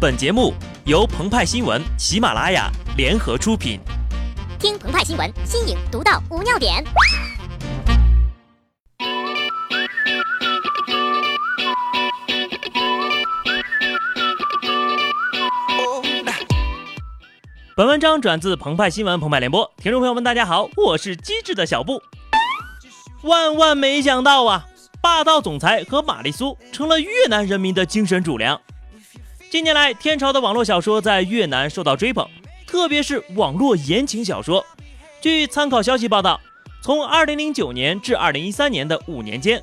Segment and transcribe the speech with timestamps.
[0.00, 0.54] 本节目
[0.86, 3.78] 由澎湃新闻、喜马拉雅联合出品。
[4.58, 6.82] 听澎湃新闻，新颖独到，无尿点。
[17.76, 22.00] 本文章转自澎湃新闻《澎湃联播，听众朋友们，大家好，我是机智的小布。
[23.20, 24.64] 万万没想到啊，
[25.02, 28.58] 霸道总裁和玛丽苏成了越南人民的精神主粮。
[29.50, 32.24] 近年来，天朝的网络小说在越南受到追捧，
[32.68, 34.64] 特别是网络言情小说。
[35.20, 36.40] 据参考消息报道，
[36.80, 39.60] 从2009年至2013年的五年间，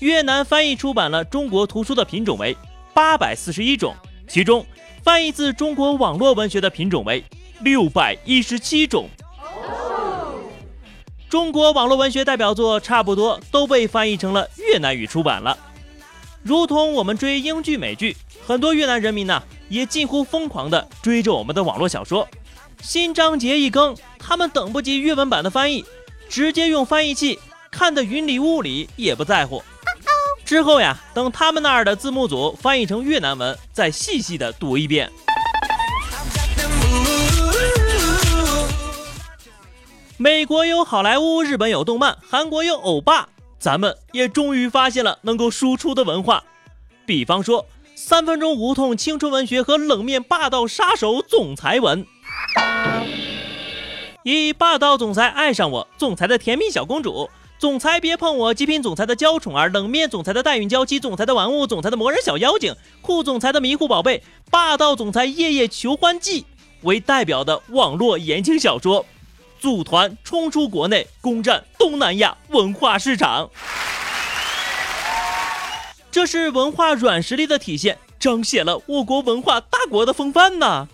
[0.00, 2.56] 越南翻译出版了中国图书的品种为
[2.92, 3.94] 841种，
[4.26, 4.66] 其中
[5.04, 7.22] 翻译自中国网络文学的品种为
[7.62, 9.08] 617种。
[11.28, 15.56] 中国网络文学代表作差不多都被翻译成了越南语出版了，
[16.42, 18.16] 如同我们追英剧、美剧。
[18.46, 22.26] 很多越南人民呢，也近乎疯狂地追着我们的网络小说。
[22.80, 25.84] 新章节一更，他们等不及越文版的翻译，
[26.28, 27.38] 直接用翻译器
[27.70, 29.62] 看得云里雾里，也不在乎。
[30.44, 35.10] 之后呀，等他们那儿的字幕组翻译成越南文，再细细的读一遍。
[40.16, 46.44] 美国有好莱坞，日本有动漫，韩国有欧巴，咱们也终于发现了能够输出的文化，
[47.06, 47.66] 比方说。
[48.00, 52.06] 三分钟无痛青春文学和冷面霸道杀手总裁文，
[54.22, 57.28] 以霸道总裁爱上我，总裁的甜蜜小公主，
[57.58, 62.72] 总裁别碰我，极品总裁的娇宠儿，冷面总裁的代孕娇妻，总裁的玩物，总裁的魔人小妖精，
[63.02, 66.46] 酷总裁的迷糊宝贝，霸道总裁夜夜求欢记
[66.82, 69.04] 为代表的网络言情小说，
[69.60, 73.50] 组团冲出国内，攻占东南亚文化市场。
[76.10, 80.88] 这是文化软实力的体现，彰显了我国文化大国的风范呐。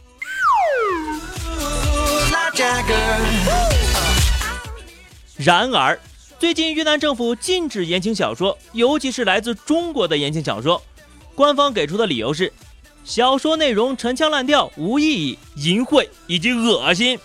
[5.36, 5.98] 然而，
[6.39, 10.83] 最近越南政府禁止言情小说，尤其是来自中国的言情小说。
[11.34, 12.52] 官方给出的理由是，
[13.05, 17.18] 小说内容陈腔滥调、无意义、淫秽以及恶心，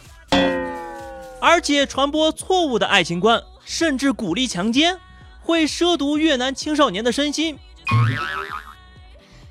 [1.42, 4.98] 而且传播错误的爱情观，甚至鼓励强奸，
[5.42, 7.58] 会涉毒越南青少年的身心。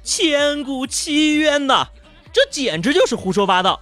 [0.02, 1.88] 千古奇冤呐！
[2.32, 3.80] 这简直就是胡说八道。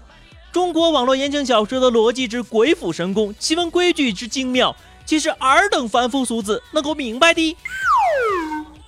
[0.53, 4.75] 中国网络言情小说的逻辑之鬼斧神工，奇闻规矩之精妙，
[5.05, 7.57] 岂是尔等凡夫俗子能够明白的？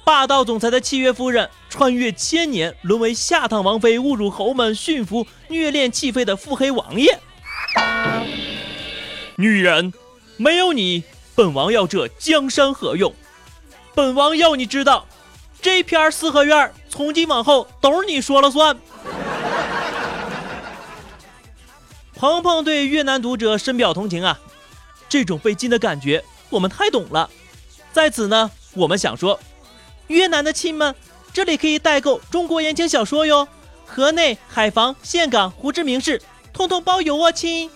[0.04, 7.20] 霸道总裁的契约夫人，穿越千年，沦为下堂王妃，侮辱侯门，驯服虐恋弃妃的腹黑王爷。
[9.40, 9.92] 女人，
[10.36, 11.04] 没有你，
[11.36, 13.14] 本王要这江山何用？
[13.94, 15.06] 本王要你知道。
[15.62, 18.76] 这片四合院从今往后都是你说了算。
[22.16, 24.40] 鹏鹏对越南读者深表同情啊，
[25.08, 27.30] 这种被禁的感觉我们太懂了。
[27.92, 29.38] 在此呢，我们想说，
[30.08, 30.92] 越南的亲们，
[31.32, 33.46] 这里可以代购中国言情小说哟，
[33.86, 36.20] 河内、海防、岘港、胡志明市，
[36.52, 37.70] 通通包邮哦，亲。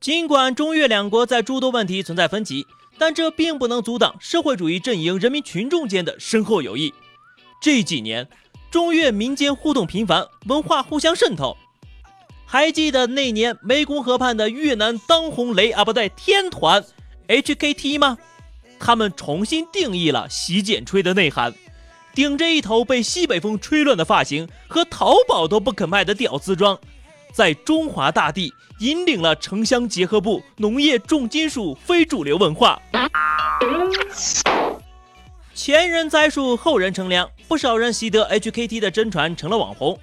[0.00, 2.66] 尽管中越两国在诸多问题存在分歧，
[2.96, 6.94] 但这并不能阻挡社会主义阵营人民群众间的深厚友谊。
[7.60, 8.26] 这几年，
[8.70, 11.54] 中越民间互动频繁，文化互相渗透。
[12.46, 16.82] 还记得那年湄公河畔的越南当红雷啊不对天团
[17.28, 18.16] HKT 吗？
[18.78, 21.52] 他们重新定义了洗剪吹的内涵，
[22.14, 26.80] 顶着一头被西北风吹乱的发型和淘宝都不肯卖的屌丝装。
[27.32, 32.80] 在中华大地引领了城乡结合部农业重金属非主流文化。
[35.54, 39.98] 前人栽树，后人乘凉，不少人习得 HKT 的真传，成了网红。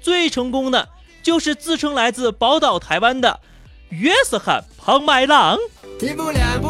[0.00, 0.88] 最成功的
[1.22, 3.40] 就是自称来自宝岛台湾的
[3.88, 5.58] 约瑟翰庞麦郎。
[6.00, 6.68] 一步两步，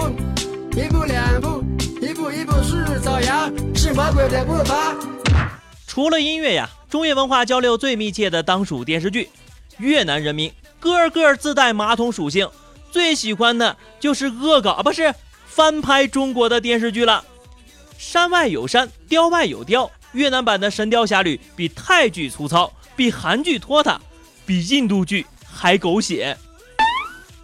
[0.76, 1.64] 一步两步，
[2.00, 4.96] 一步一步是朝阳，是魔鬼的步伐。
[5.86, 9.28] 除了音乐呀，中越文化交流最密切的当属电视剧。
[9.78, 12.48] 越南人民个个自带马桶属性，
[12.90, 15.14] 最喜欢的就是恶搞，不是
[15.46, 17.24] 翻拍中国的电视剧了。
[17.96, 19.90] 山外有山，雕外有雕。
[20.12, 24.00] 越南版的《神雕侠侣》比泰剧粗糙，比韩剧拖沓，
[24.46, 26.36] 比印度剧还狗血。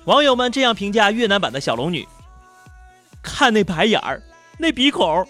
[0.05, 2.09] 网友们这样评价越南版的小龙女：
[3.23, 4.23] 看那白眼儿，
[4.59, 5.27] 那鼻孔，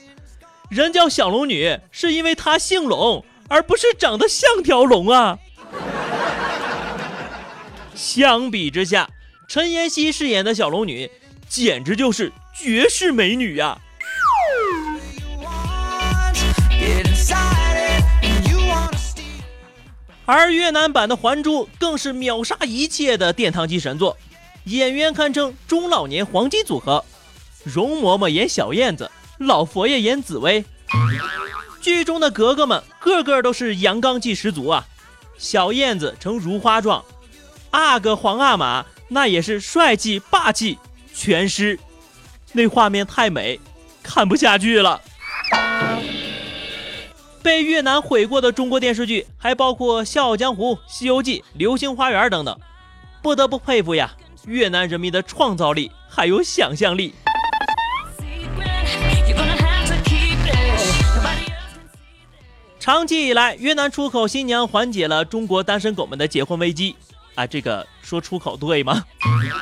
[0.69, 5.39] 人叫小龙女是因为她姓龙，而不是长得像条龙啊。
[7.95, 9.09] 相比之下，
[9.49, 11.11] 陈妍希饰演的小龙女
[11.49, 13.79] 简直就是绝世美女呀！
[20.27, 24.17] 而越南版的《还珠》更是秒杀一切的殿堂级神作，
[24.65, 27.05] 演员堪称中老年黄金组合，
[27.63, 30.65] 容嬷嬷演小燕子，老佛爷演紫薇。
[31.83, 34.87] 剧中的格格们个个都是阳刚气十足啊！
[35.37, 37.05] 小燕子呈如花状，
[37.75, 40.79] 阿哥皇阿玛那也是帅气霸气
[41.13, 41.77] 全尸，
[42.53, 43.59] 那画面太美，
[44.01, 45.01] 看不下去了。
[47.43, 52.57] 被越南毁过的中国电视剧还包括《笑傲江湖》《西游记》《流星花园》等等，
[53.21, 54.13] 不得不佩服呀，
[54.47, 57.13] 越南人民的创造力还有想象力。
[62.79, 66.95] 长期以来，越南出口新娘缓解了中国单身狗们的结婚危机
[67.35, 67.47] 啊！
[67.47, 69.05] 这个说出口对吗？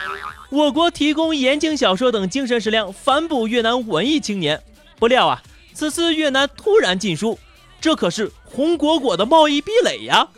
[0.50, 4.62] 我国提供言情小说等精神食粮，反哺越南文艺青年。
[4.98, 5.42] 不料啊，
[5.72, 7.38] 此次越南突然禁书，
[7.80, 10.28] 这可是红果果的贸易壁垒呀！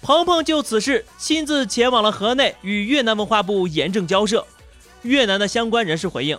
[0.00, 4.46] 鹏鹏就此事亲自前往了河内，与越南文化部严正交涉。
[5.02, 6.38] 越南的相关人士回应，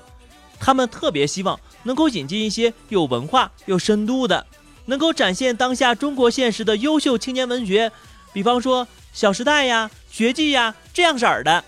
[0.60, 4.46] 他们特别希望能够引进一些有文化、有深度的。
[4.86, 7.92] 能够展现当下中国现实的优秀青年文学，
[8.34, 11.64] 比方说《小时代》呀、《绝技》呀这样色儿的。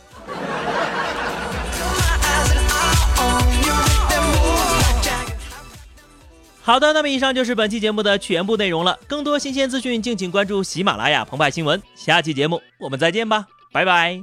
[6.63, 8.97] 好的，那么以上就是本期节目的全部内容了。
[9.07, 11.81] 更多新鲜资讯，敬请关注喜马拉雅澎湃新闻。
[11.95, 14.21] 下期节目我们再见吧，拜拜。